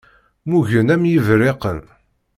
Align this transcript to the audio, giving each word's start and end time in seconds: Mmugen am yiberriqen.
Mmugen 0.45 0.89
am 0.93 1.03
yiberriqen. 1.07 1.79